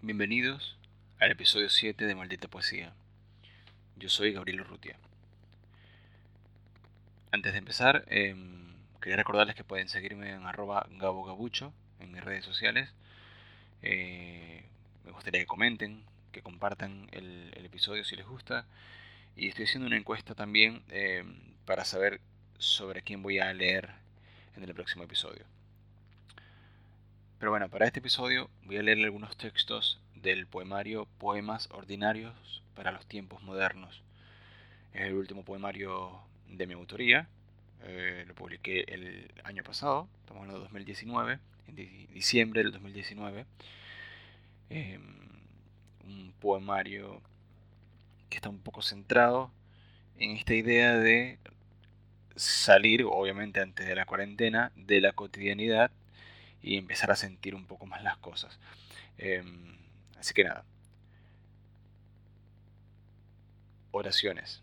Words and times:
Bienvenidos 0.00 0.76
al 1.18 1.32
episodio 1.32 1.68
7 1.68 2.06
de 2.06 2.14
Maldita 2.14 2.46
Poesía. 2.46 2.94
Yo 3.96 4.08
soy 4.08 4.32
Gabriel 4.32 4.60
Urrutia. 4.60 4.96
Antes 7.32 7.52
de 7.52 7.58
empezar, 7.58 8.04
em, 8.06 8.74
quería 9.00 9.16
recordarles 9.16 9.56
que 9.56 9.64
pueden 9.64 9.88
seguirme 9.88 10.30
en 10.30 10.46
arroba 10.46 10.86
gabogabucho 10.88 11.72
en 11.98 12.12
mis 12.12 12.22
redes 12.22 12.44
sociales. 12.44 12.88
Eh, 13.82 14.62
me 15.04 15.10
gustaría 15.10 15.40
que 15.40 15.46
comenten, 15.46 16.04
que 16.30 16.42
compartan 16.42 17.08
el, 17.10 17.52
episodio 17.64 18.04
si 18.04 18.14
les 18.14 18.26
gusta. 18.26 18.66
Y 19.34 19.48
estoy 19.48 19.64
haciendo 19.64 19.88
una 19.88 19.96
encuesta 19.96 20.36
también 20.36 20.84
em, 20.90 21.40
para 21.64 21.84
saber 21.84 22.20
sobre 22.58 23.02
quién 23.02 23.20
voy 23.20 23.40
a 23.40 23.52
leer 23.52 23.90
en 24.56 24.62
el 24.62 24.74
próximo 24.74 25.02
episodio. 25.02 25.44
Pero 27.38 27.52
bueno, 27.52 27.68
para 27.68 27.86
este 27.86 28.00
episodio 28.00 28.50
voy 28.64 28.78
a 28.78 28.82
leer 28.82 28.98
algunos 29.04 29.36
textos 29.36 30.00
del 30.16 30.48
poemario 30.48 31.06
Poemas 31.18 31.68
Ordinarios 31.70 32.64
para 32.74 32.90
los 32.90 33.06
Tiempos 33.06 33.44
Modernos. 33.44 34.02
Es 34.92 35.02
el 35.02 35.14
último 35.14 35.44
poemario 35.44 36.18
de 36.48 36.66
mi 36.66 36.74
autoría. 36.74 37.28
Eh, 37.84 38.24
lo 38.26 38.34
publiqué 38.34 38.80
el 38.88 39.30
año 39.44 39.62
pasado, 39.62 40.08
estamos 40.18 40.40
hablando 40.40 40.58
de 40.58 40.64
2019, 40.64 41.38
en 41.68 41.76
diciembre 42.12 42.64
del 42.64 42.72
2019. 42.72 43.46
Em, 44.70 45.00
un 46.08 46.32
poemario 46.40 47.22
que 48.30 48.38
está 48.38 48.48
un 48.48 48.58
poco 48.58 48.82
centrado 48.82 49.52
en 50.18 50.32
esta 50.32 50.54
idea 50.54 50.96
de 50.96 51.38
salir, 52.34 53.04
obviamente 53.04 53.60
antes 53.60 53.86
de 53.86 53.94
la 53.94 54.06
cuarentena, 54.06 54.72
de 54.74 55.00
la 55.00 55.12
cotidianidad 55.12 55.92
y 56.62 56.76
empezar 56.76 57.10
a 57.10 57.16
sentir 57.16 57.54
un 57.54 57.66
poco 57.66 57.86
más 57.86 58.02
las 58.02 58.16
cosas. 58.18 58.58
Em, 59.16 59.76
así 60.18 60.34
que 60.34 60.44
nada. 60.44 60.64
Oraciones. 63.90 64.62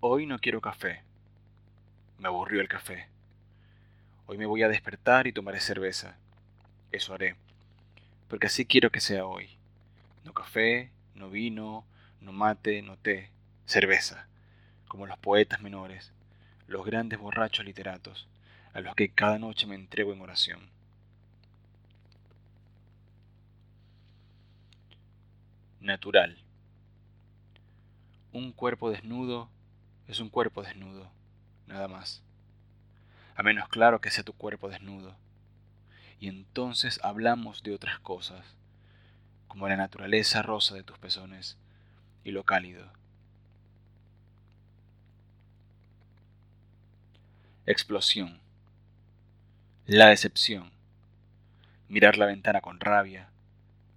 Hoy 0.00 0.26
no 0.26 0.38
quiero 0.38 0.60
café. 0.60 1.02
Me 2.18 2.28
aburrió 2.28 2.60
el 2.60 2.68
café. 2.68 3.08
Hoy 4.26 4.38
me 4.38 4.46
voy 4.46 4.62
a 4.62 4.68
despertar 4.68 5.26
y 5.26 5.32
tomaré 5.32 5.60
cerveza. 5.60 6.16
Eso 6.92 7.14
haré. 7.14 7.36
Porque 8.28 8.46
así 8.46 8.64
quiero 8.64 8.90
que 8.90 9.00
sea 9.00 9.26
hoy. 9.26 9.50
No 10.24 10.32
café, 10.32 10.90
no 11.14 11.30
vino, 11.30 11.84
no 12.20 12.32
mate, 12.32 12.82
no 12.82 12.96
té. 12.96 13.30
Cerveza. 13.66 14.26
Como 14.88 15.06
los 15.06 15.18
poetas 15.18 15.60
menores, 15.60 16.12
los 16.66 16.84
grandes 16.86 17.18
borrachos 17.18 17.64
literatos 17.64 18.28
a 18.74 18.80
los 18.80 18.94
que 18.96 19.08
cada 19.08 19.38
noche 19.38 19.66
me 19.66 19.76
entrego 19.76 20.12
en 20.12 20.20
oración. 20.20 20.68
Natural. 25.80 26.36
Un 28.32 28.52
cuerpo 28.52 28.90
desnudo 28.90 29.48
es 30.08 30.18
un 30.18 30.28
cuerpo 30.28 30.62
desnudo, 30.62 31.08
nada 31.66 31.86
más. 31.86 32.22
A 33.36 33.44
menos 33.44 33.68
claro 33.68 34.00
que 34.00 34.10
sea 34.10 34.24
tu 34.24 34.32
cuerpo 34.32 34.68
desnudo. 34.68 35.16
Y 36.18 36.28
entonces 36.28 36.98
hablamos 37.04 37.62
de 37.62 37.74
otras 37.74 38.00
cosas, 38.00 38.44
como 39.46 39.68
la 39.68 39.76
naturaleza 39.76 40.42
rosa 40.42 40.74
de 40.74 40.82
tus 40.82 40.98
pezones 40.98 41.58
y 42.24 42.32
lo 42.32 42.42
cálido. 42.42 42.90
Explosión. 47.66 48.43
La 49.86 50.06
decepción. 50.06 50.70
Mirar 51.88 52.16
la 52.16 52.24
ventana 52.24 52.62
con 52.62 52.80
rabia. 52.80 53.28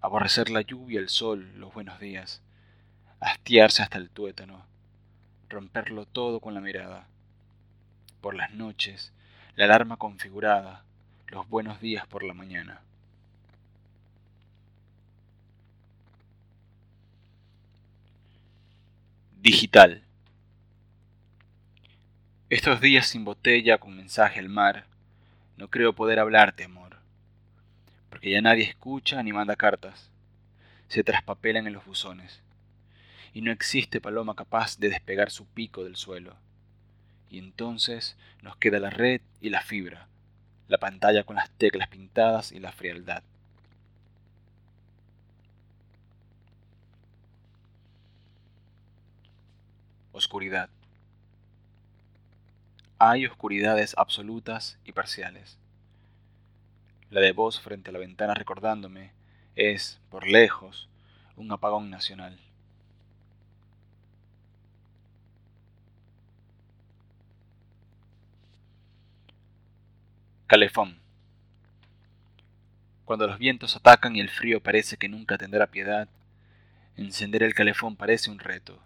Aborrecer 0.02 0.50
la 0.50 0.60
lluvia, 0.60 1.00
el 1.00 1.08
sol, 1.08 1.54
los 1.56 1.74
buenos 1.74 1.98
días. 2.02 2.42
Hastiarse 3.22 3.84
hasta 3.84 3.98
el 3.98 4.10
tuétano. 4.10 4.66
Romperlo 5.48 6.06
todo 6.06 6.42
con 6.42 6.53
la 6.53 6.59
mirada. 6.59 7.08
Por 8.20 8.36
las 8.36 8.52
noches, 8.52 9.14
la 9.56 9.64
alarma 9.64 9.96
configurada, 9.96 10.84
los 11.28 11.47
buenos 11.47 11.80
días 11.80 12.06
por 12.06 12.24
la 12.24 12.34
mañana. 12.34 12.81
Digital. 19.40 20.03
Estos 22.50 22.81
días 22.81 23.08
sin 23.08 23.24
botella 23.24 23.78
con 23.78 23.96
mensaje 23.96 24.42
al 24.42 24.50
mar, 24.50 24.86
no 25.57 25.69
creo 25.69 25.94
poder 25.94 26.19
hablarte, 26.19 26.63
amor, 26.63 26.97
porque 28.09 28.29
ya 28.29 28.41
nadie 28.41 28.63
escucha 28.63 29.22
ni 29.23 29.34
manda 29.34 29.56
cartas. 29.56 30.09
Se 30.88 31.03
traspapelan 31.03 31.68
en 31.68 31.73
los 31.73 31.85
buzones, 31.85 32.41
y 33.34 33.41
no 33.41 33.51
existe 33.51 34.00
paloma 34.00 34.35
capaz 34.35 34.78
de 34.78 34.90
despegar 34.90 35.31
su 35.31 35.46
pico 35.46 35.84
del 35.84 35.96
suelo. 35.96 36.35
Y 37.29 37.40
entonces 37.40 38.16
nos 38.41 38.56
queda 38.56 38.79
la 38.79 38.90
red 38.90 39.22
y 39.41 39.50
la 39.50 39.62
fibra, 39.62 40.07
la 40.67 40.78
pantalla 40.78 41.23
con 41.23 41.35
las 41.35 41.50
teclas 41.51 41.90
pintadas 41.90 42.51
y 42.51 42.59
la 42.59 42.72
frialdad. 42.72 43.23
Oscuridad. 50.13 50.69
Hay 53.00 53.28
oscuridades 53.28 53.94
absolutas 53.96 54.80
y 54.84 54.91
parciales. 54.91 55.59
La 57.12 57.22
de 57.22 57.31
voz 57.31 57.62
frente 57.62 57.91
a 57.91 57.94
la 57.94 58.00
ventana 58.00 58.34
recordándome 58.34 59.12
es, 59.56 60.02
por 60.09 60.28
lejos, 60.28 60.90
un 61.35 61.52
apagón 61.52 61.91
nacional. 61.91 62.40
Calefón. 70.47 70.97
Cuando 73.06 73.28
los 73.28 73.38
vientos 73.38 73.75
atacan 73.75 74.16
y 74.16 74.22
el 74.22 74.29
frío 74.29 74.64
parece 74.64 74.97
que 74.97 75.08
nunca 75.08 75.38
tendrá 75.38 75.68
piedad, 75.68 76.08
encender 76.96 77.44
el 77.44 77.53
calefón 77.53 77.96
parece 77.96 78.31
un 78.31 78.40
reto. 78.40 78.79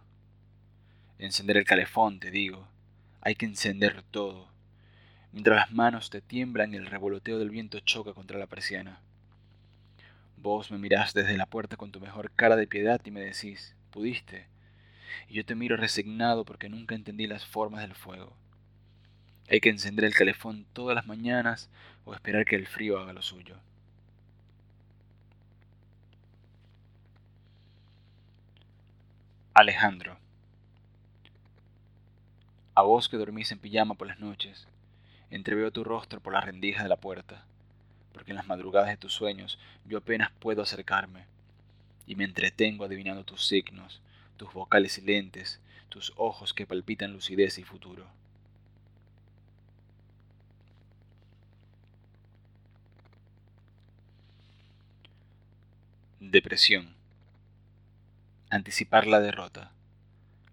Encender 1.17 1.55
el 1.55 1.63
calefón, 1.63 2.19
te 2.19 2.29
digo, 2.29 2.67
hay 3.21 3.35
que 3.35 3.45
encender 3.45 4.01
todo, 4.11 4.47
mientras 5.31 5.57
las 5.57 5.71
manos 5.71 6.09
te 6.09 6.21
tiemblan 6.21 6.73
y 6.73 6.77
el 6.77 6.87
revoloteo 6.87 7.37
del 7.37 7.51
viento 7.51 7.79
choca 7.79 8.13
contra 8.13 8.39
la 8.39 8.47
persiana. 8.47 8.99
Vos 10.37 10.71
me 10.71 10.79
mirás 10.79 11.13
desde 11.13 11.37
la 11.37 11.45
puerta 11.45 11.77
con 11.77 11.91
tu 11.91 11.99
mejor 11.99 12.31
cara 12.31 12.55
de 12.55 12.65
piedad 12.65 12.99
y 13.05 13.11
me 13.11 13.21
decís, 13.21 13.75
pudiste, 13.91 14.47
y 15.27 15.35
yo 15.35 15.45
te 15.45 15.53
miro 15.53 15.77
resignado 15.77 16.45
porque 16.45 16.67
nunca 16.67 16.95
entendí 16.95 17.27
las 17.27 17.45
formas 17.45 17.81
del 17.81 17.93
fuego. 17.93 18.35
Hay 19.49 19.59
que 19.59 19.69
encender 19.69 20.05
el 20.05 20.15
calefón 20.15 20.65
todas 20.73 20.95
las 20.95 21.05
mañanas 21.05 21.69
o 22.05 22.15
esperar 22.15 22.45
que 22.45 22.55
el 22.55 22.67
frío 22.67 22.99
haga 22.99 23.13
lo 23.13 23.21
suyo. 23.21 23.57
Alejandro. 29.53 30.17
A 32.81 32.83
vos 32.83 33.07
que 33.07 33.17
dormís 33.17 33.51
en 33.51 33.59
pijama 33.59 33.93
por 33.93 34.07
las 34.07 34.19
noches, 34.19 34.67
entreveo 35.29 35.69
tu 35.69 35.83
rostro 35.83 36.19
por 36.19 36.33
las 36.33 36.43
rendijas 36.43 36.81
de 36.81 36.89
la 36.89 36.95
puerta, 36.95 37.45
porque 38.11 38.31
en 38.31 38.37
las 38.37 38.47
madrugadas 38.47 38.89
de 38.89 38.97
tus 38.97 39.13
sueños 39.13 39.59
yo 39.85 39.99
apenas 39.99 40.31
puedo 40.39 40.63
acercarme, 40.63 41.27
y 42.07 42.15
me 42.15 42.23
entretengo 42.23 42.83
adivinando 42.83 43.23
tus 43.23 43.45
signos, 43.45 44.01
tus 44.35 44.51
vocales 44.51 44.93
silentes, 44.93 45.59
tus 45.89 46.11
ojos 46.15 46.55
que 46.55 46.65
palpitan 46.65 47.13
lucidez 47.13 47.59
y 47.59 47.63
futuro. 47.63 48.07
Depresión. 56.19 56.95
Anticipar 58.49 59.05
la 59.05 59.19
derrota. 59.19 59.72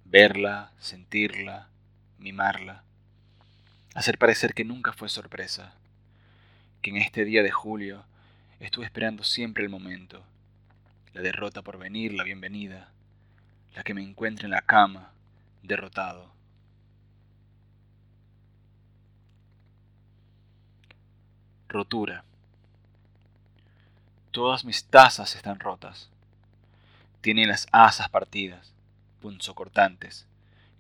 Verla, 0.04 0.72
sentirla, 0.78 1.70
mimarla, 2.18 2.82
hacer 3.94 4.18
parecer 4.18 4.54
que 4.54 4.64
nunca 4.64 4.92
fue 4.92 5.08
sorpresa, 5.08 5.74
que 6.82 6.90
en 6.90 6.96
este 6.96 7.24
día 7.24 7.42
de 7.42 7.50
julio 7.50 8.04
estuve 8.60 8.84
esperando 8.84 9.24
siempre 9.24 9.64
el 9.64 9.70
momento, 9.70 10.22
la 11.14 11.22
derrota 11.22 11.62
por 11.62 11.78
venir, 11.78 12.14
la 12.14 12.24
bienvenida, 12.24 12.90
la 13.74 13.82
que 13.82 13.94
me 13.94 14.02
encuentre 14.02 14.46
en 14.46 14.50
la 14.50 14.62
cama, 14.62 15.12
derrotado. 15.62 16.30
Rotura. 21.68 22.24
Todas 24.30 24.64
mis 24.64 24.84
tazas 24.84 25.36
están 25.36 25.58
rotas. 25.60 26.08
Tienen 27.20 27.48
las 27.48 27.66
asas 27.72 28.08
partidas, 28.08 28.72
punzocortantes, 29.20 30.26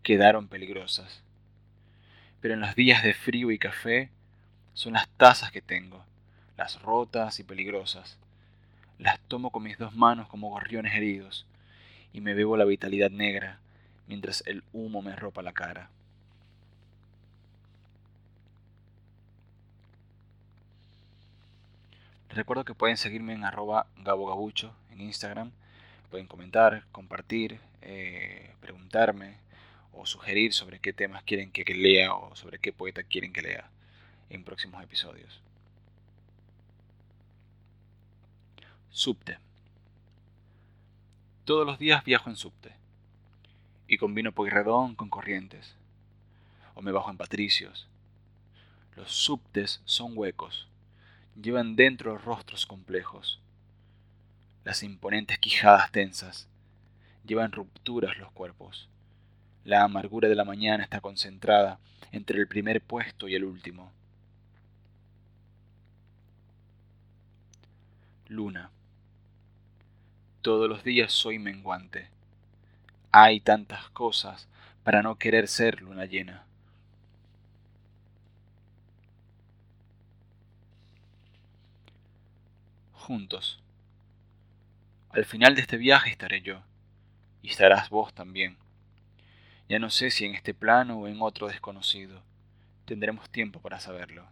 quedaron 0.02 0.48
peligrosas 0.48 1.22
pero 2.40 2.54
en 2.54 2.60
los 2.60 2.74
días 2.74 3.02
de 3.02 3.14
frío 3.14 3.50
y 3.50 3.58
café 3.58 4.10
son 4.74 4.94
las 4.94 5.08
tazas 5.10 5.50
que 5.50 5.62
tengo, 5.62 6.04
las 6.56 6.80
rotas 6.82 7.40
y 7.40 7.44
peligrosas, 7.44 8.18
las 8.98 9.18
tomo 9.20 9.50
con 9.50 9.62
mis 9.62 9.78
dos 9.78 9.94
manos 9.94 10.28
como 10.28 10.50
gorriones 10.50 10.94
heridos 10.94 11.46
y 12.12 12.20
me 12.20 12.34
bebo 12.34 12.56
la 12.56 12.64
vitalidad 12.64 13.10
negra 13.10 13.58
mientras 14.06 14.42
el 14.46 14.62
humo 14.72 15.02
me 15.02 15.14
ropa 15.14 15.42
la 15.42 15.52
cara. 15.52 15.90
recuerdo 22.38 22.64
que 22.64 22.74
pueden 22.74 22.96
seguirme 22.96 23.32
en 23.32 23.44
arroba 23.44 23.86
gabogabucho 23.96 24.72
en 24.92 25.00
Instagram. 25.00 25.50
Pueden 26.10 26.26
comentar, 26.26 26.84
compartir, 26.92 27.60
eh, 27.82 28.54
preguntarme 28.60 29.34
o 29.92 30.06
sugerir 30.06 30.52
sobre 30.52 30.78
qué 30.78 30.92
temas 30.92 31.22
quieren 31.24 31.50
que 31.50 31.64
lea 31.74 32.14
o 32.14 32.34
sobre 32.36 32.58
qué 32.58 32.72
poeta 32.72 33.02
quieren 33.02 33.32
que 33.32 33.42
lea 33.42 33.70
en 34.30 34.44
próximos 34.44 34.82
episodios. 34.82 35.40
Subte. 38.90 39.38
Todos 41.44 41.66
los 41.66 41.78
días 41.78 42.04
viajo 42.04 42.30
en 42.30 42.36
subte 42.36 42.72
y 43.86 43.96
combino 43.96 44.32
Pueyrredón 44.32 44.94
con 44.94 45.08
Corrientes 45.08 45.74
o 46.74 46.82
me 46.82 46.92
bajo 46.92 47.10
en 47.10 47.16
Patricios. 47.16 47.88
Los 48.96 49.12
subtes 49.12 49.80
son 49.84 50.12
huecos, 50.16 50.68
llevan 51.40 51.76
dentro 51.76 52.18
rostros 52.18 52.66
complejos. 52.66 53.40
Las 54.64 54.82
imponentes 54.82 55.38
quijadas 55.38 55.90
tensas 55.90 56.48
llevan 57.24 57.52
rupturas 57.52 58.18
los 58.18 58.30
cuerpos. 58.32 58.88
La 59.68 59.84
amargura 59.84 60.30
de 60.30 60.34
la 60.34 60.46
mañana 60.46 60.82
está 60.82 61.02
concentrada 61.02 61.78
entre 62.10 62.38
el 62.40 62.48
primer 62.48 62.80
puesto 62.80 63.28
y 63.28 63.34
el 63.34 63.44
último. 63.44 63.92
Luna. 68.28 68.70
Todos 70.40 70.70
los 70.70 70.82
días 70.84 71.12
soy 71.12 71.38
menguante. 71.38 72.08
Hay 73.12 73.40
tantas 73.40 73.90
cosas 73.90 74.48
para 74.84 75.02
no 75.02 75.16
querer 75.16 75.48
ser 75.48 75.82
luna 75.82 76.06
llena. 76.06 76.46
juntos. 82.94 83.62
Al 85.10 85.26
final 85.26 85.54
de 85.54 85.62
este 85.62 85.76
viaje 85.78 86.10
estaré 86.10 86.42
yo, 86.42 86.62
y 87.42 87.48
estarás 87.48 87.88
vos 87.88 88.14
también. 88.14 88.56
Ya 89.68 89.78
no 89.78 89.90
sé 89.90 90.10
si 90.10 90.24
en 90.24 90.34
este 90.34 90.54
plano 90.54 90.98
o 90.98 91.08
en 91.08 91.20
otro 91.20 91.46
desconocido. 91.46 92.22
Tendremos 92.86 93.28
tiempo 93.28 93.60
para 93.60 93.78
saberlo. 93.80 94.24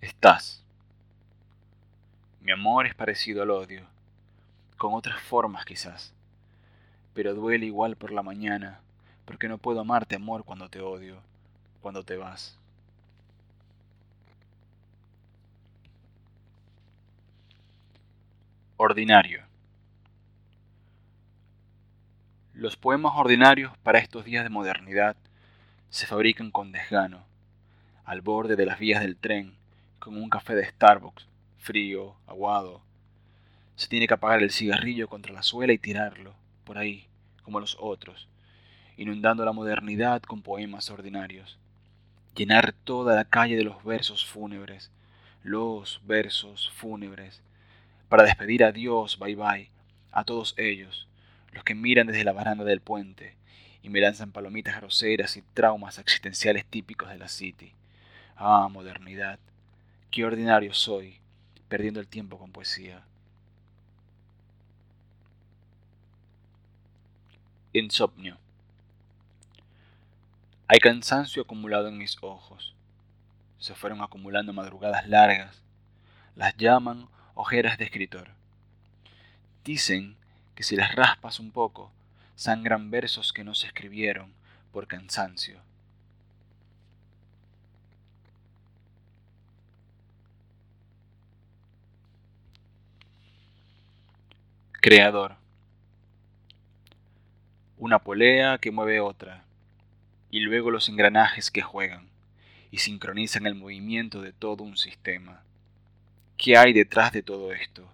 Estás. 0.00 0.62
Mi 2.40 2.50
amor 2.50 2.86
es 2.86 2.94
parecido 2.94 3.42
al 3.42 3.50
odio, 3.50 3.86
con 4.76 4.94
otras 4.94 5.20
formas 5.20 5.64
quizás, 5.64 6.12
pero 7.14 7.34
duele 7.34 7.66
igual 7.66 7.94
por 7.94 8.10
la 8.10 8.22
mañana, 8.24 8.80
porque 9.26 9.48
no 9.48 9.58
puedo 9.58 9.80
amarte 9.80 10.16
amor 10.16 10.44
cuando 10.44 10.68
te 10.68 10.80
odio, 10.80 11.18
cuando 11.82 12.02
te 12.02 12.16
vas. 12.16 12.58
Ordinario. 18.76 19.51
Los 22.54 22.76
poemas 22.76 23.14
ordinarios 23.16 23.72
para 23.78 23.98
estos 23.98 24.26
días 24.26 24.44
de 24.44 24.50
modernidad 24.50 25.16
se 25.88 26.06
fabrican 26.06 26.50
con 26.50 26.70
desgano, 26.70 27.24
al 28.04 28.20
borde 28.20 28.56
de 28.56 28.66
las 28.66 28.78
vías 28.78 29.00
del 29.00 29.16
tren, 29.16 29.54
con 29.98 30.18
un 30.18 30.28
café 30.28 30.54
de 30.54 30.66
Starbucks, 30.66 31.26
frío, 31.56 32.14
aguado. 32.26 32.82
Se 33.76 33.88
tiene 33.88 34.06
que 34.06 34.12
apagar 34.12 34.42
el 34.42 34.50
cigarrillo 34.50 35.08
contra 35.08 35.32
la 35.32 35.42
suela 35.42 35.72
y 35.72 35.78
tirarlo, 35.78 36.34
por 36.64 36.76
ahí, 36.76 37.06
como 37.42 37.58
los 37.58 37.78
otros, 37.80 38.28
inundando 38.98 39.46
la 39.46 39.52
modernidad 39.52 40.20
con 40.20 40.42
poemas 40.42 40.90
ordinarios. 40.90 41.58
Llenar 42.36 42.74
toda 42.84 43.16
la 43.16 43.24
calle 43.24 43.56
de 43.56 43.64
los 43.64 43.82
versos 43.82 44.26
fúnebres, 44.26 44.90
los 45.42 46.02
versos 46.04 46.70
fúnebres, 46.74 47.40
para 48.10 48.24
despedir 48.24 48.62
a 48.62 48.72
Dios, 48.72 49.18
bye 49.18 49.36
bye, 49.36 49.70
a 50.10 50.24
todos 50.24 50.54
ellos, 50.58 51.08
los 51.52 51.64
que 51.64 51.74
miran 51.74 52.06
desde 52.06 52.24
la 52.24 52.32
baranda 52.32 52.64
del 52.64 52.80
puente 52.80 53.36
y 53.82 53.88
me 53.88 54.00
lanzan 54.00 54.32
palomitas 54.32 54.76
groseras 54.76 55.36
y 55.36 55.42
traumas 55.54 55.98
existenciales 55.98 56.64
típicos 56.64 57.08
de 57.10 57.18
la 57.18 57.28
City. 57.28 57.72
Ah, 58.36 58.68
modernidad, 58.70 59.38
qué 60.10 60.24
ordinario 60.24 60.72
soy, 60.72 61.18
perdiendo 61.68 62.00
el 62.00 62.08
tiempo 62.08 62.38
con 62.38 62.52
poesía. 62.52 63.02
Insomnio. 67.72 68.36
Hay 70.68 70.78
cansancio 70.78 71.42
acumulado 71.42 71.88
en 71.88 71.98
mis 71.98 72.16
ojos. 72.22 72.74
Se 73.58 73.74
fueron 73.74 74.00
acumulando 74.02 74.52
madrugadas 74.52 75.08
largas. 75.08 75.62
Las 76.36 76.56
llaman 76.56 77.08
ojeras 77.34 77.78
de 77.78 77.84
escritor. 77.84 78.30
Dicen 79.64 80.16
si 80.62 80.76
las 80.76 80.94
raspas 80.94 81.40
un 81.40 81.50
poco, 81.50 81.90
sangran 82.36 82.90
versos 82.90 83.32
que 83.32 83.44
no 83.44 83.54
se 83.54 83.66
escribieron 83.66 84.32
por 84.72 84.86
cansancio. 84.86 85.60
Creador. 94.80 95.36
Una 97.78 98.00
polea 98.00 98.58
que 98.58 98.70
mueve 98.70 99.00
otra, 99.00 99.44
y 100.30 100.40
luego 100.40 100.70
los 100.70 100.88
engranajes 100.88 101.50
que 101.50 101.62
juegan 101.62 102.08
y 102.72 102.78
sincronizan 102.78 103.46
el 103.46 103.54
movimiento 103.54 104.22
de 104.22 104.32
todo 104.32 104.64
un 104.64 104.76
sistema. 104.76 105.42
¿Qué 106.36 106.56
hay 106.56 106.72
detrás 106.72 107.12
de 107.12 107.22
todo 107.22 107.52
esto? 107.52 107.86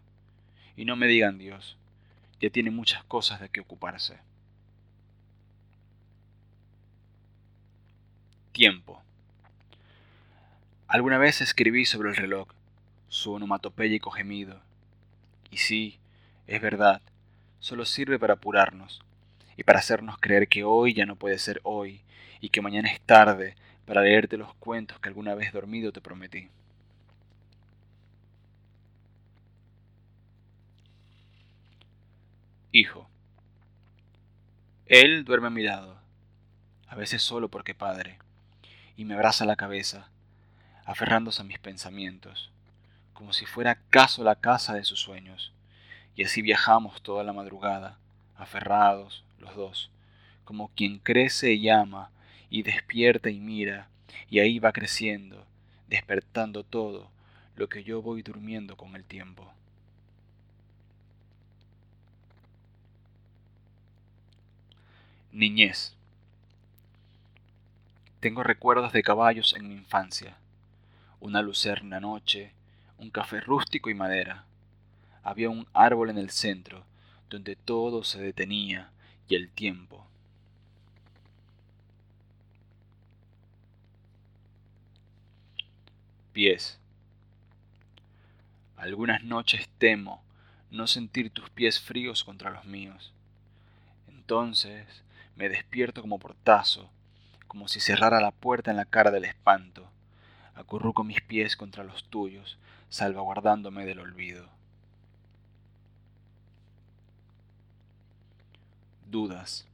Y 0.76 0.84
no 0.84 0.94
me 0.94 1.08
digan 1.08 1.36
Dios, 1.36 1.76
ya 2.40 2.50
tiene 2.50 2.70
muchas 2.70 3.05
cosas 3.05 3.40
de 3.40 3.49
que 3.49 3.61
ocuparse. 3.61 4.19
Tiempo. 8.52 9.02
Alguna 10.87 11.19
vez 11.19 11.40
escribí 11.40 11.85
sobre 11.85 12.11
el 12.11 12.17
reloj, 12.17 12.49
su 13.08 13.32
onomatopéyico 13.32 14.11
gemido. 14.11 14.61
Y 15.50 15.59
sí, 15.59 15.99
es 16.47 16.61
verdad, 16.61 17.02
solo 17.61 17.85
sirve 17.85 18.18
para 18.18 18.35
apurarnos 18.35 19.02
y 19.57 19.64
para 19.64 19.80
hacernos 19.80 20.18
creer 20.18 20.49
que 20.49 20.64
hoy 20.64 20.95
ya 20.95 21.07
no 21.07 21.16
puede 21.16 21.38
ser 21.38 21.61
hoy 21.62 22.00
y 22.40 22.50
que 22.50 22.61
mañana 22.61 22.90
es 22.90 23.00
tarde 23.00 23.54
para 23.87 24.02
leerte 24.02 24.37
los 24.37 24.54
cuentos 24.54 24.99
que 25.00 25.09
alguna 25.09 25.35
vez 25.35 25.52
dormido 25.52 25.92
te 25.92 26.00
prometí. 26.00 26.49
Hijo. 32.70 33.08
Él 34.84 35.25
duerme 35.25 35.46
a 35.46 35.50
mi 35.50 35.62
lado, 35.62 35.96
a 36.87 36.96
veces 36.96 37.22
solo 37.22 37.48
porque 37.48 37.75
padre, 37.75 38.18
y 38.94 39.06
me 39.06 39.14
abraza 39.14 39.46
la 39.46 39.56
cabeza, 39.56 40.10
aferrándose 40.84 41.40
a 41.40 41.46
mis 41.46 41.58
pensamientos, 41.58 42.50
como 43.14 43.32
si 43.32 43.46
fuera 43.46 43.70
acaso 43.70 44.22
la 44.22 44.34
casa 44.34 44.75
de 44.75 44.84
sus 44.84 45.00
sueños, 45.00 45.50
y 46.14 46.25
así 46.25 46.42
viajamos 46.42 47.00
toda 47.00 47.25
la 47.25 47.32
madrugada, 47.32 47.96
aferrados 48.37 49.25
los 49.38 49.56
dos, 49.56 49.90
como 50.44 50.68
quien 50.68 50.98
crece 50.98 51.54
y 51.54 51.70
ama, 51.70 52.10
y 52.50 52.64
despierta 52.64 53.30
y 53.30 53.40
mira, 53.40 53.88
y 54.28 54.40
ahí 54.40 54.58
va 54.58 54.72
creciendo, 54.72 55.46
despertando 55.88 56.64
todo 56.64 57.10
lo 57.56 57.70
que 57.70 57.82
yo 57.82 58.02
voy 58.02 58.20
durmiendo 58.20 58.76
con 58.76 58.94
el 58.94 59.04
tiempo. 59.04 59.50
Niñez. 65.38 65.95
Tengo 68.18 68.42
recuerdos 68.42 68.92
de 68.92 69.04
caballos 69.04 69.54
en 69.54 69.68
mi 69.68 69.75
infancia, 69.75 70.37
una 71.21 71.42
lucerna 71.42 72.00
noche, 72.00 72.50
un 72.99 73.11
café 73.11 73.40
rústico 73.40 73.88
y 73.88 73.95
madera. 73.95 74.47
Había 75.23 75.49
un 75.49 75.68
árbol 75.75 76.11
en 76.11 76.18
el 76.18 76.30
centro, 76.30 76.83
donde 77.30 77.54
todo 77.54 78.02
se 78.02 78.21
detenía 78.21 78.90
y 79.28 79.37
el 79.37 79.49
tiempo. 79.49 80.04
Pies. 86.33 86.80
Algunas 88.76 89.23
noches 89.23 89.68
temo 89.78 90.21
no 90.73 90.88
sentir 90.88 91.30
tus 91.30 91.49
pies 91.50 91.78
fríos 91.78 92.25
contra 92.25 92.50
los 92.50 92.64
míos. 92.64 93.12
Entonces 94.09 95.04
me 95.38 95.49
despierto 95.49 96.02
como 96.02 96.18
portazo, 96.18 96.90
como 97.47 97.68
si 97.68 97.78
cerrara 97.78 98.21
la 98.21 98.33
puerta 98.33 98.73
en 98.73 98.76
la 98.76 98.85
cara 98.85 99.12
del 99.12 99.25
espanto. 99.25 99.88
acurruco 100.57 101.04
mis 101.04 101.21
pies 101.21 101.57
contra 101.57 101.85
los 101.85 102.02
tuyos, 102.11 102.59
salvaguardándome 102.88 103.87
del 103.87 104.00
olvido. 104.00 104.49
Dudas. 109.07 109.64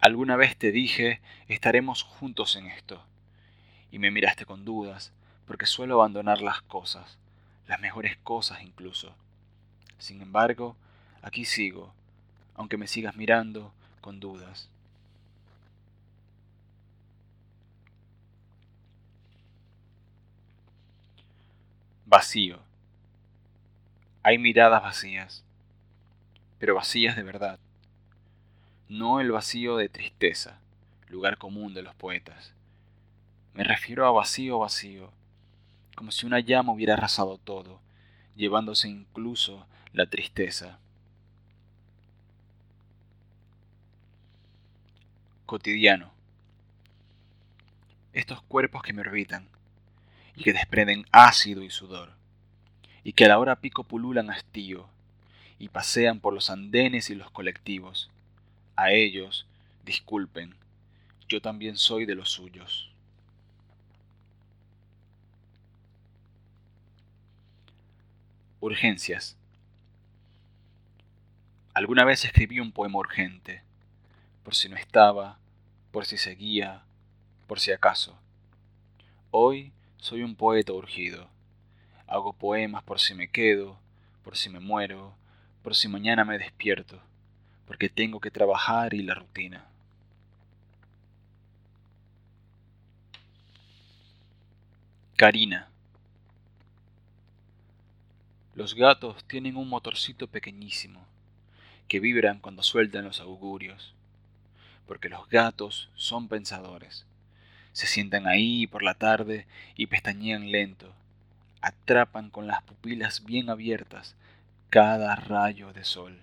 Alguna 0.00 0.36
vez 0.36 0.54
te 0.58 0.70
dije, 0.70 1.22
estaremos 1.48 2.02
juntos 2.02 2.56
en 2.56 2.66
esto, 2.66 3.02
y 3.90 3.98
me 3.98 4.10
miraste 4.10 4.44
con 4.44 4.66
dudas, 4.66 5.12
porque 5.46 5.64
suelo 5.64 5.94
abandonar 5.94 6.42
las 6.42 6.60
cosas, 6.60 7.16
las 7.66 7.80
mejores 7.80 8.18
cosas 8.18 8.60
incluso. 8.62 9.14
Sin 9.96 10.20
embargo, 10.20 10.76
aquí 11.22 11.46
sigo, 11.46 11.94
aunque 12.54 12.76
me 12.76 12.86
sigas 12.86 13.16
mirando 13.16 13.72
con 14.00 14.20
dudas. 14.20 14.68
Vacío. 22.06 22.58
Hay 24.22 24.36
miradas 24.38 24.82
vacías, 24.82 25.44
pero 26.58 26.74
vacías 26.74 27.16
de 27.16 27.22
verdad. 27.22 27.58
No 28.88 29.20
el 29.20 29.30
vacío 29.30 29.76
de 29.76 29.88
tristeza, 29.88 30.58
lugar 31.08 31.38
común 31.38 31.72
de 31.72 31.82
los 31.82 31.94
poetas. 31.94 32.52
Me 33.54 33.64
refiero 33.64 34.06
a 34.06 34.10
vacío 34.10 34.58
vacío, 34.58 35.12
como 35.94 36.10
si 36.10 36.26
una 36.26 36.40
llama 36.40 36.72
hubiera 36.72 36.94
arrasado 36.94 37.38
todo, 37.38 37.80
llevándose 38.36 38.88
incluso 38.88 39.66
la 39.92 40.06
tristeza. 40.06 40.78
Cotidiano. 45.50 46.12
Estos 48.12 48.40
cuerpos 48.40 48.84
que 48.84 48.92
me 48.92 49.00
orbitan, 49.00 49.48
y 50.36 50.44
que 50.44 50.52
desprenden 50.52 51.06
ácido 51.10 51.64
y 51.64 51.70
sudor, 51.70 52.12
y 53.02 53.14
que 53.14 53.24
a 53.24 53.28
la 53.30 53.38
hora 53.40 53.56
pico 53.56 53.82
pululan 53.82 54.30
hastío, 54.30 54.88
y 55.58 55.68
pasean 55.68 56.20
por 56.20 56.34
los 56.34 56.50
andenes 56.50 57.10
y 57.10 57.16
los 57.16 57.32
colectivos. 57.32 58.12
A 58.76 58.92
ellos, 58.92 59.44
disculpen, 59.84 60.54
yo 61.28 61.42
también 61.42 61.76
soy 61.76 62.06
de 62.06 62.14
los 62.14 62.30
suyos. 62.30 62.88
Urgencias. 68.60 69.36
Alguna 71.74 72.04
vez 72.04 72.24
escribí 72.24 72.60
un 72.60 72.70
poema 72.70 73.00
urgente, 73.00 73.64
por 74.44 74.54
si 74.54 74.68
no 74.68 74.76
estaba, 74.76 75.38
por 75.90 76.06
si 76.06 76.16
seguía, 76.16 76.82
por 77.46 77.60
si 77.60 77.72
acaso. 77.72 78.18
Hoy 79.30 79.72
soy 79.98 80.22
un 80.22 80.34
poeta 80.34 80.72
urgido. 80.72 81.28
Hago 82.06 82.32
poemas 82.32 82.82
por 82.82 83.00
si 83.00 83.14
me 83.14 83.28
quedo, 83.28 83.78
por 84.24 84.36
si 84.36 84.50
me 84.50 84.60
muero, 84.60 85.14
por 85.62 85.74
si 85.74 85.88
mañana 85.88 86.24
me 86.24 86.38
despierto, 86.38 87.00
porque 87.66 87.88
tengo 87.88 88.20
que 88.20 88.30
trabajar 88.30 88.94
y 88.94 89.02
la 89.02 89.14
rutina. 89.14 89.64
Karina. 95.16 95.68
Los 98.54 98.74
gatos 98.74 99.22
tienen 99.24 99.56
un 99.56 99.68
motorcito 99.68 100.26
pequeñísimo 100.26 101.04
que 101.88 102.00
vibran 102.00 102.38
cuando 102.40 102.62
sueltan 102.62 103.04
los 103.04 103.20
augurios, 103.20 103.94
porque 104.90 105.08
los 105.08 105.28
gatos 105.28 105.88
son 105.94 106.26
pensadores 106.26 107.06
se 107.72 107.86
sientan 107.86 108.26
ahí 108.26 108.66
por 108.66 108.82
la 108.82 108.94
tarde 108.94 109.46
y 109.76 109.86
pestañean 109.86 110.50
lento. 110.50 110.92
Atrapan 111.60 112.30
con 112.30 112.46
las 112.46 112.62
pupilas 112.62 113.24
bien 113.24 113.50
abiertas 113.50 114.16
cada 114.70 115.14
rayo 115.16 115.72
de 115.72 115.84
sol. 115.84 116.18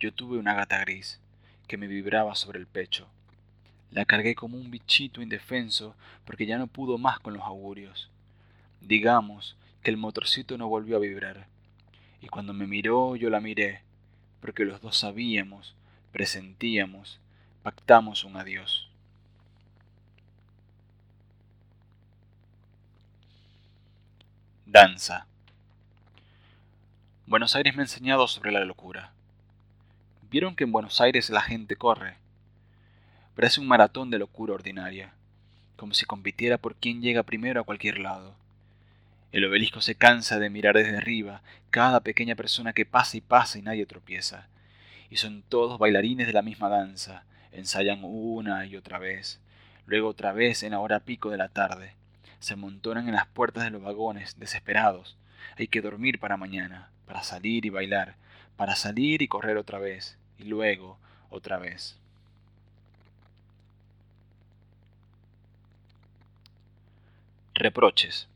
Yo 0.00 0.12
tuve 0.12 0.38
una 0.38 0.54
gata 0.54 0.80
gris 0.80 1.20
que 1.68 1.76
me 1.76 1.86
vibraba 1.86 2.34
sobre 2.34 2.58
el 2.58 2.66
pecho. 2.66 3.06
La 3.90 4.04
cargué 4.04 4.34
como 4.34 4.56
un 4.56 4.70
bichito 4.70 5.22
indefenso 5.22 5.94
porque 6.24 6.46
ya 6.46 6.58
no 6.58 6.66
pudo 6.66 6.98
más 6.98 7.20
con 7.20 7.34
los 7.34 7.44
augurios. 7.44 8.10
Digamos 8.80 9.56
que 9.82 9.90
el 9.90 9.96
motorcito 9.96 10.58
no 10.58 10.68
volvió 10.68 10.96
a 10.96 11.00
vibrar. 11.00 11.46
Y 12.20 12.28
cuando 12.28 12.52
me 12.52 12.66
miró 12.66 13.16
yo 13.16 13.30
la 13.30 13.40
miré, 13.40 13.82
porque 14.40 14.64
los 14.64 14.80
dos 14.80 14.96
sabíamos, 14.96 15.74
presentíamos, 16.14 17.18
pactamos 17.64 18.22
un 18.22 18.36
adiós. 18.36 18.88
Danza. 24.64 25.26
Buenos 27.26 27.56
Aires 27.56 27.74
me 27.74 27.82
ha 27.82 27.86
enseñado 27.86 28.28
sobre 28.28 28.52
la 28.52 28.64
locura. 28.64 29.10
Vieron 30.30 30.54
que 30.54 30.62
en 30.62 30.70
Buenos 30.70 31.00
Aires 31.00 31.30
la 31.30 31.42
gente 31.42 31.74
corre, 31.74 32.14
pero 33.34 33.48
hace 33.48 33.60
un 33.60 33.66
maratón 33.66 34.10
de 34.10 34.20
locura 34.20 34.54
ordinaria, 34.54 35.12
como 35.74 35.94
si 35.94 36.06
compitiera 36.06 36.58
por 36.58 36.76
quién 36.76 37.02
llega 37.02 37.24
primero 37.24 37.60
a 37.60 37.64
cualquier 37.64 37.98
lado. 37.98 38.36
El 39.32 39.44
obelisco 39.46 39.80
se 39.80 39.96
cansa 39.96 40.38
de 40.38 40.48
mirar 40.48 40.76
desde 40.76 40.96
arriba 40.96 41.42
cada 41.70 41.98
pequeña 41.98 42.36
persona 42.36 42.72
que 42.72 42.86
pasa 42.86 43.16
y 43.16 43.20
pasa 43.20 43.58
y 43.58 43.62
nadie 43.62 43.84
tropieza. 43.84 44.46
Y 45.14 45.18
son 45.18 45.44
todos 45.48 45.78
bailarines 45.78 46.26
de 46.26 46.32
la 46.32 46.42
misma 46.42 46.68
danza, 46.68 47.22
ensayan 47.52 48.00
una 48.02 48.66
y 48.66 48.74
otra 48.74 48.98
vez, 48.98 49.38
luego 49.86 50.08
otra 50.08 50.32
vez 50.32 50.64
en 50.64 50.72
la 50.72 50.80
hora 50.80 50.98
pico 50.98 51.30
de 51.30 51.36
la 51.36 51.48
tarde 51.48 51.92
se 52.40 52.54
amontonan 52.54 53.06
en 53.06 53.14
las 53.14 53.28
puertas 53.28 53.62
de 53.62 53.70
los 53.70 53.80
vagones, 53.80 54.40
desesperados. 54.40 55.16
Hay 55.56 55.68
que 55.68 55.82
dormir 55.82 56.18
para 56.18 56.36
mañana, 56.36 56.90
para 57.06 57.22
salir 57.22 57.64
y 57.64 57.70
bailar, 57.70 58.16
para 58.56 58.74
salir 58.74 59.22
y 59.22 59.28
correr 59.28 59.56
otra 59.56 59.78
vez, 59.78 60.18
y 60.36 60.46
luego 60.46 60.98
otra 61.30 61.58
vez. 61.58 61.96
Reproches. 67.54 68.26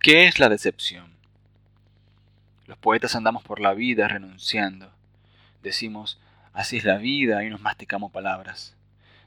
¿Qué 0.00 0.26
es 0.26 0.40
la 0.40 0.48
decepción? 0.48 1.19
Los 2.70 2.78
poetas 2.78 3.16
andamos 3.16 3.42
por 3.42 3.58
la 3.58 3.74
vida 3.74 4.06
renunciando. 4.06 4.92
Decimos, 5.60 6.20
así 6.52 6.76
es 6.76 6.84
la 6.84 6.98
vida 6.98 7.42
y 7.42 7.50
nos 7.50 7.60
masticamos 7.60 8.12
palabras. 8.12 8.76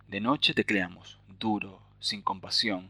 De 0.07 0.21
noche 0.21 0.53
tecleamos, 0.53 1.17
duro, 1.41 1.81
sin 1.99 2.21
compasión, 2.21 2.89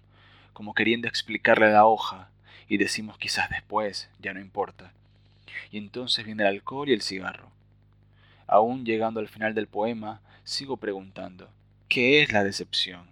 como 0.53 0.75
queriendo 0.75 1.07
explicarle 1.07 1.71
la 1.71 1.87
hoja, 1.87 2.29
y 2.67 2.77
decimos 2.77 3.17
quizás 3.17 3.49
después, 3.49 4.11
ya 4.19 4.35
no 4.35 4.39
importa. 4.39 4.93
Y 5.71 5.79
entonces 5.79 6.23
viene 6.23 6.43
el 6.43 6.49
alcohol 6.49 6.87
y 6.87 6.93
el 6.93 7.01
cigarro. 7.01 7.49
Aún 8.45 8.85
llegando 8.85 9.21
al 9.21 9.29
final 9.29 9.55
del 9.55 9.65
poema, 9.65 10.21
sigo 10.43 10.77
preguntando, 10.77 11.49
¿qué 11.87 12.21
es 12.21 12.31
la 12.31 12.43
decepción? 12.43 13.07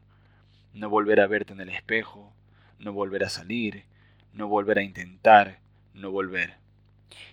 No 0.75 0.91
volver 0.91 1.19
a 1.19 1.25
verte 1.25 1.53
en 1.53 1.62
el 1.62 1.69
espejo, 1.69 2.31
no 2.77 2.93
volver 2.93 3.24
a 3.24 3.29
salir, 3.29 3.86
no 4.31 4.48
volver 4.48 4.77
a 4.77 4.83
intentar, 4.83 5.57
no 5.95 6.12
volver. 6.12 6.62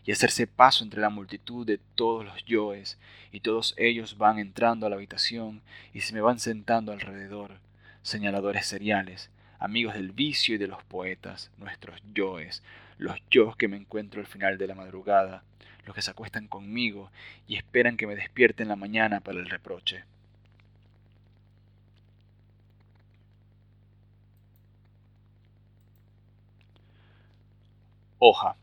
Y 0.05 0.13
hacerse 0.13 0.47
paso 0.47 0.85
entre 0.85 1.01
la 1.01 1.11
multitud 1.11 1.67
de 1.67 1.79
todos 1.95 2.25
los 2.25 2.45
yoes, 2.45 2.99
y 3.33 3.41
todos 3.41 3.75
ellos 3.77 4.19
van 4.19 4.39
entrando 4.39 4.87
a 4.87 4.91
la 4.91 4.97
habitación 4.97 5.61
y 5.93 6.01
se 6.01 6.15
me 6.15 6.21
van 6.21 6.39
sentando 6.39 6.93
alrededor, 6.93 7.59
señaladores 8.03 8.67
seriales, 8.67 9.31
amigos 9.59 9.95
del 9.95 10.13
vicio 10.13 10.55
y 10.55 10.59
de 10.59 10.69
los 10.69 10.83
poetas, 10.85 11.51
nuestros 11.59 12.01
yoes, 12.15 12.63
los 12.99 13.19
yo 13.31 13.55
que 13.55 13.69
me 13.69 13.77
encuentro 13.77 14.21
al 14.21 14.27
final 14.27 14.59
de 14.59 14.67
la 14.67 14.75
madrugada, 14.75 15.43
los 15.87 15.95
que 15.95 16.03
se 16.03 16.11
acuestan 16.11 16.49
conmigo 16.49 17.11
y 17.47 17.57
esperan 17.57 17.97
que 17.97 18.07
me 18.07 18.17
despierte 18.17 18.63
en 18.63 18.69
la 18.69 18.77
mañana 18.77 19.21
para 19.21 19.39
el 19.39 19.49
reproche. 19.49 20.05
Hoja. 28.19 28.57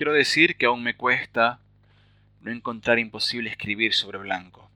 Quiero 0.00 0.14
decir 0.14 0.56
que 0.56 0.64
aún 0.64 0.82
me 0.82 0.96
cuesta 0.96 1.58
no 2.40 2.50
encontrar 2.50 2.98
imposible 2.98 3.50
escribir 3.50 3.92
sobre 3.92 4.16
blanco 4.16 4.70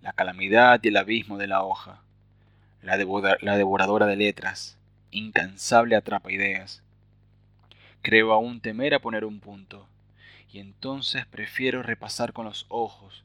la 0.00 0.12
calamidad 0.12 0.78
y 0.80 0.86
el 0.86 0.96
abismo 0.96 1.38
de 1.38 1.48
la 1.48 1.64
hoja, 1.64 2.00
la, 2.82 2.96
devoradora 2.96 4.06
de 4.06 4.14
letras, 4.14 4.78
incansable 5.10 5.96
atrapa 5.96 6.30
ideas. 6.30 6.84
Creo 8.00 8.32
aún 8.32 8.60
temer 8.60 8.94
a 8.94 9.00
poner 9.00 9.24
un 9.24 9.40
punto, 9.40 9.88
y 10.52 10.60
entonces 10.60 11.26
prefiero 11.26 11.82
repasar 11.82 12.32
con 12.32 12.44
los 12.44 12.66
ojos 12.68 13.24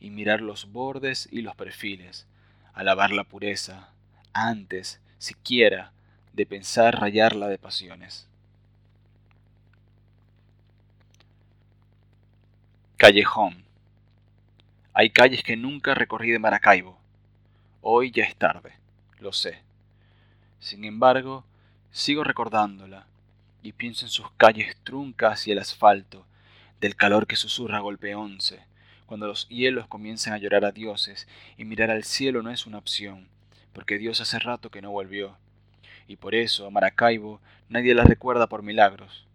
y 0.00 0.08
mirar 0.08 0.40
los 0.40 0.72
bordes 0.72 1.28
y 1.30 1.42
los 1.42 1.54
perfiles, 1.56 2.26
alabar 2.72 3.10
la 3.10 3.24
pureza, 3.24 3.90
antes, 4.32 4.98
siquiera, 5.18 5.92
de 6.32 6.46
pensar 6.46 6.98
rayarla 6.98 7.48
de 7.48 7.58
pasiones. 7.58 8.26
Callejón 12.98 13.62
hay 14.94 15.10
calles 15.10 15.42
que 15.42 15.54
nunca 15.54 15.94
recorrí 15.94 16.30
de 16.30 16.38
Maracaibo, 16.38 16.98
Hoy 17.82 18.10
ya 18.10 18.24
es 18.24 18.34
tarde, 18.36 18.72
lo 19.20 19.34
sé. 19.34 19.58
Sin 20.60 20.82
embargo, 20.82 21.44
sigo 21.90 22.24
recordándola 22.24 23.06
y 23.62 23.72
pienso 23.72 24.06
en 24.06 24.10
sus 24.10 24.30
calles 24.38 24.78
truncas 24.82 25.46
y 25.46 25.52
el 25.52 25.58
asfalto, 25.58 26.24
del 26.80 26.96
calor 26.96 27.26
que 27.26 27.36
susurra 27.36 27.80
golpe 27.80 28.14
once, 28.14 28.64
cuando 29.04 29.26
los 29.26 29.46
hielos 29.50 29.86
comienzan 29.88 30.32
a 30.32 30.38
llorar 30.38 30.64
a 30.64 30.72
dioses 30.72 31.28
y 31.58 31.66
mirar 31.66 31.90
al 31.90 32.02
cielo 32.02 32.42
no 32.42 32.50
es 32.50 32.64
una 32.64 32.78
opción, 32.78 33.28
porque 33.74 33.98
Dios 33.98 34.22
hace 34.22 34.38
rato 34.38 34.70
que 34.70 34.80
no 34.80 34.90
volvió. 34.90 35.36
Y 36.08 36.16
por 36.16 36.34
eso 36.34 36.66
a 36.66 36.70
Maracaibo 36.70 37.42
nadie 37.68 37.94
la 37.94 38.04
recuerda 38.04 38.46
por 38.46 38.62
milagros. 38.62 39.26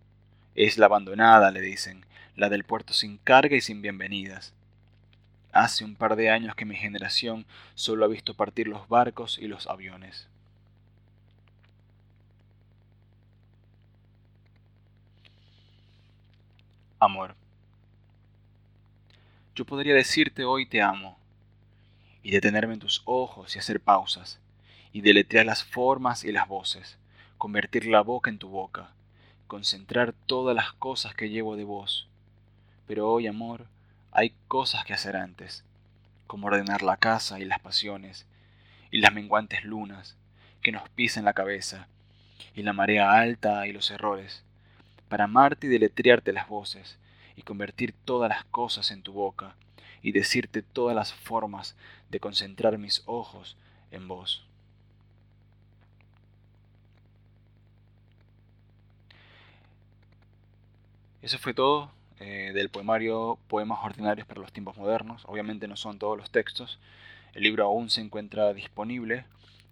Es 0.56 0.78
la 0.78 0.88
abandonada, 0.88 1.50
le 1.52 1.62
dicen, 1.62 2.06
la 2.36 2.50
del 2.50 2.66
puerto 2.66 2.94
sin 2.94 3.18
carga 3.18 3.56
y 3.56 3.62
sin 3.62 3.82
bienvenidas. 3.82 4.54
Hace 5.54 5.86
un 5.86 5.96
par 5.96 6.16
de 6.16 6.30
años 6.30 6.56
que 6.56 6.66
mi 6.66 6.76
generación 6.76 7.46
solo 7.74 8.06
ha 8.06 8.10
visto 8.10 8.34
partir 8.34 8.68
los 8.68 8.88
barcos 8.90 9.38
y 9.38 9.48
los 9.48 9.68
aviones. 9.68 10.28
Amor. 17.00 17.36
Yo 19.56 19.66
podría 19.66 19.94
decirte 19.94 20.44
hoy 20.44 20.66
te 20.66 20.82
amo, 20.82 21.18
y 22.24 22.32
detenerme 22.32 22.76
en 22.76 22.80
tus 22.80 23.02
ojos 23.06 23.56
y 23.56 23.60
hacer 23.60 23.80
pausas, 23.80 24.40
y 24.94 25.02
deletrear 25.02 25.46
las 25.46 25.64
formas 25.64 26.24
y 26.24 26.32
las 26.32 26.48
voces, 26.48 26.98
convertir 27.38 27.88
la 27.88 28.02
boca 28.02 28.30
en 28.30 28.38
tu 28.38 28.50
boca, 28.50 28.92
concentrar 29.52 30.14
todas 30.14 30.56
las 30.56 30.72
cosas 30.72 31.14
que 31.14 31.28
llevo 31.28 31.58
de 31.58 31.66
vos. 31.66 32.08
Pero 32.88 33.12
hoy, 33.12 33.28
amor, 33.28 33.68
hay 34.14 34.34
cosas 34.48 34.86
que 34.86 34.94
hacer 34.94 35.18
antes, 35.18 35.66
como 36.26 36.48
ordenar 36.48 36.84
la 36.84 36.96
casa 36.96 37.38
y 37.38 37.44
las 37.44 37.60
pasiones, 37.60 38.26
y 38.92 39.00
las 39.00 39.14
menguantes 39.14 39.66
lunas 39.66 40.16
que 40.62 40.72
nos 40.72 40.88
pisan 40.92 41.26
la 41.26 41.34
cabeza, 41.34 41.90
y 42.56 42.64
la 42.64 42.72
marea 42.72 43.12
alta 43.12 43.68
y 43.68 43.74
los 43.74 43.92
errores, 43.92 44.46
para 45.10 45.26
amarte 45.26 45.68
y 45.68 45.70
deletrearte 45.70 46.32
las 46.32 46.48
voces, 46.48 46.98
y 47.36 47.42
convertir 47.42 47.94
todas 48.06 48.30
las 48.30 48.46
cosas 48.46 48.90
en 48.90 49.02
tu 49.02 49.12
boca, 49.12 49.58
y 50.02 50.14
decirte 50.14 50.62
todas 50.62 50.96
las 50.96 51.14
formas 51.14 51.76
de 52.10 52.22
concentrar 52.22 52.78
mis 52.78 53.04
ojos 53.06 53.58
en 53.92 54.08
vos. 54.08 54.46
Eso 61.22 61.38
fue 61.38 61.54
todo 61.54 61.92
eh, 62.20 62.52
del 62.54 62.70
poemario 62.70 63.38
Poemas 63.48 63.80
Ordinarios 63.84 64.28
para 64.28 64.42
los 64.42 64.52
Tiempos 64.52 64.78
Modernos. 64.78 65.24
Obviamente 65.26 65.68
no 65.68 65.76
son 65.76 66.00
todos 66.00 66.18
los 66.18 66.32
textos. 66.32 66.80
El 67.34 67.44
libro 67.44 67.66
aún 67.66 67.90
se 67.90 68.02
encuentra 68.02 68.54
disponible 68.54 69.26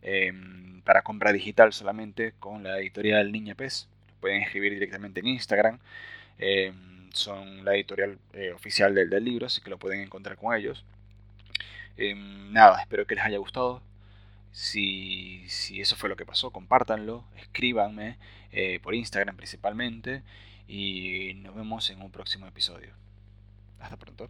em, 0.03 0.81
para 0.81 1.01
compra 1.01 1.31
digital 1.33 1.73
solamente 1.73 2.33
con 2.39 2.63
la 2.63 2.79
editorial 2.79 3.31
Niña 3.31 3.55
Pez. 3.55 3.87
Lo 4.09 4.21
pueden 4.21 4.41
escribir 4.43 4.73
directamente 4.73 5.21
en 5.21 5.27
Instagram. 5.27 5.79
Em, 6.37 7.09
son 7.13 7.65
la 7.65 7.73
editorial 7.75 8.19
eh, 8.33 8.51
oficial 8.53 8.93
del, 8.93 9.09
del, 9.09 9.23
libro, 9.23 9.47
así 9.47 9.61
que 9.61 9.71
lo 9.71 9.79
pueden 9.79 10.01
encontrar 10.01 10.37
con 10.37 10.55
ellos. 10.55 10.85
Em, 11.97 12.51
nada, 12.53 12.81
espero 12.81 13.07
que 13.07 13.15
les 13.15 13.23
haya 13.25 13.37
gustado. 13.39 13.81
Si, 14.51 15.43
si, 15.47 15.81
eso 15.81 15.95
fue 15.95 16.09
lo 16.09 16.15
que 16.15 16.25
pasó, 16.25 16.51
compártanlo, 16.51 17.23
escríbanme 17.37 18.17
eh, 18.51 18.79
por 18.81 18.95
Instagram 18.95 19.35
principalmente 19.35 20.23
y 20.69 21.33
nos 21.41 21.55
vemos 21.55 21.89
en 21.89 22.01
un 22.01 22.11
próximo 22.11 22.45
episodio. 22.45 22.93
Hasta 23.79 23.97
pronto. 23.97 24.27